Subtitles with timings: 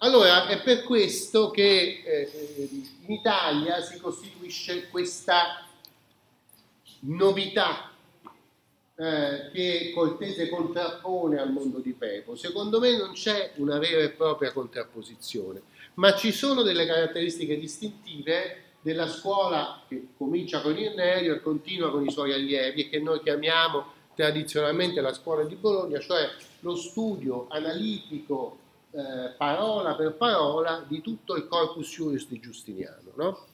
[0.00, 2.68] Allora è per questo che eh,
[3.06, 5.66] in Italia si costituisce questa
[7.00, 7.90] novità
[8.94, 12.36] eh, che Cortese contrappone al mondo di Pepo.
[12.36, 15.62] Secondo me non c'è una vera e propria contrapposizione,
[15.94, 22.04] ma ci sono delle caratteristiche distintive della scuola che comincia con Irnerio e continua con
[22.04, 26.28] i suoi allievi e che noi chiamiamo tradizionalmente la scuola di Bologna, cioè
[26.60, 28.64] lo studio analitico
[28.96, 33.12] eh, parola per parola di tutto il corpus iuris di Giustiniano.
[33.14, 33.46] No?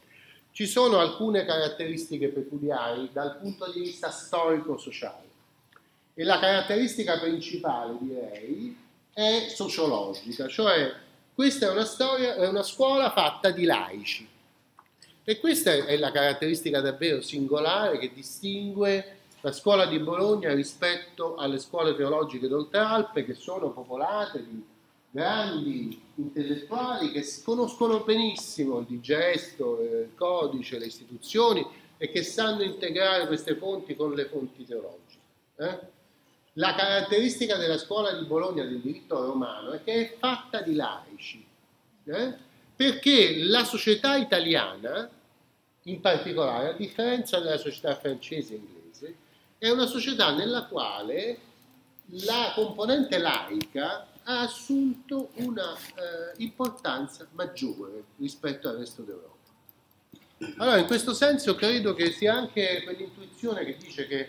[0.53, 5.31] Ci sono alcune caratteristiche peculiari dal punto di vista storico-sociale
[6.15, 8.77] e la caratteristica principale, direi,
[9.13, 10.95] è sociologica, cioè
[11.35, 14.29] questa è una, storia, è una scuola fatta di laici.
[15.25, 21.59] E questa è la caratteristica davvero singolare che distingue la scuola di Bologna rispetto alle
[21.59, 24.65] scuole teologiche d'Oltralpe che sono popolate di
[25.13, 31.65] grandi intellettuali che conoscono benissimo il digesto, il codice, le istituzioni
[31.99, 35.21] e che sanno integrare queste fonti con le fonti teologiche.
[35.57, 35.79] Eh?
[36.55, 41.45] La caratteristica della scuola di Bologna del diritto romano è che è fatta di laici,
[42.05, 42.35] eh?
[42.75, 45.09] perché la società italiana,
[45.83, 49.15] in particolare, a differenza della società francese e inglese,
[49.59, 51.39] è una società nella quale
[52.07, 59.31] la componente laica ha assunto una eh, importanza maggiore rispetto al resto d'Europa.
[60.59, 64.29] Allora, in questo senso credo che sia anche quell'intuizione che dice che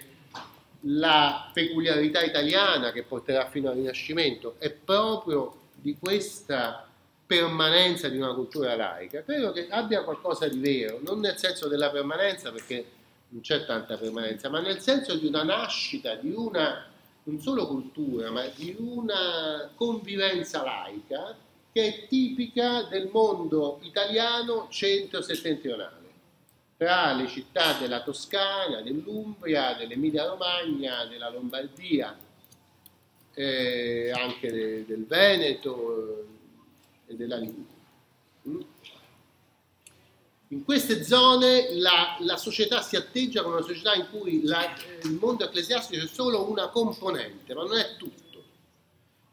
[0.81, 6.87] la peculiarità italiana che porterà fino al Rinascimento è proprio di questa
[7.25, 9.23] permanenza di una cultura laica.
[9.23, 12.85] Credo che abbia qualcosa di vero, non nel senso della permanenza perché
[13.30, 16.85] non c'è tanta permanenza, ma nel senso di una nascita, di una
[17.23, 21.35] non solo cultura, ma di una convivenza laica
[21.71, 26.03] che è tipica del mondo italiano centro-settentrionale
[26.77, 32.17] tra le città della Toscana, dell'Umbria, dell'Emilia Romagna, della Lombardia,
[33.33, 36.27] eh, anche de, del Veneto
[37.08, 38.67] eh, e della Liguria.
[40.53, 45.17] In queste zone la, la, società si atteggia come una società in cui la, il
[45.19, 48.21] mondo ecclesiastico è solo una componente, ma non è tutto.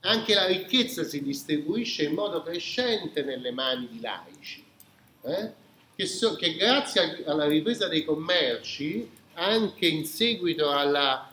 [0.01, 4.65] Anche la ricchezza si distribuisce in modo crescente nelle mani di laici.
[5.23, 5.61] Eh?
[6.01, 11.31] che, so, che grazie alla ripresa dei commerci, anche in seguito alla,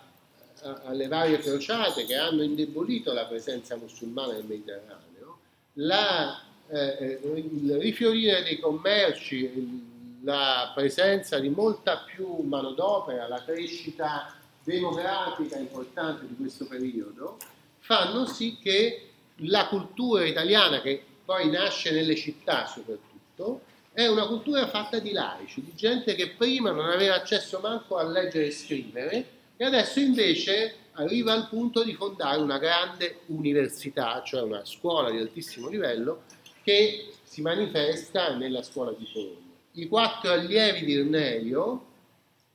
[0.84, 5.40] alle varie crociate che hanno indebolito la presenza musulmana nel Mediterraneo,
[5.76, 15.58] la, eh, il rifiorire dei commerci, la presenza di molta più manodopera, la crescita demografica
[15.58, 17.38] importante di questo periodo,
[17.80, 19.10] fanno sì che
[19.42, 23.62] la cultura italiana, che poi nasce nelle città soprattutto,
[23.94, 28.04] è una cultura fatta di laici, di gente che prima non aveva accesso manco a
[28.04, 29.26] leggere e scrivere
[29.58, 35.18] e adesso invece arriva al punto di fondare una grande università, cioè una scuola di
[35.18, 36.24] altissimo livello
[36.68, 39.56] che si manifesta nella scuola di Bologna.
[39.72, 41.86] I quattro allievi di Irnerio,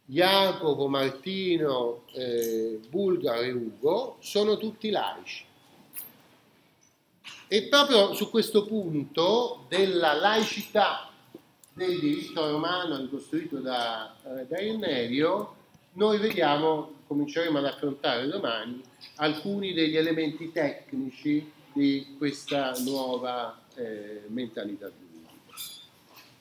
[0.05, 5.47] Jacopo, Martino, eh, Bulgaro e Ugo, sono tutti laici.
[7.49, 11.11] E proprio su questo punto della laicità
[11.73, 15.55] del diritto romano ricostruito da, eh, da Irnerio,
[15.95, 18.83] noi vediamo, cominceremo ad affrontare domani,
[19.17, 24.91] alcuni degli elementi tecnici di questa nuova eh, mentalità.